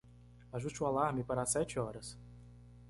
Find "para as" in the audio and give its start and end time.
1.27-1.51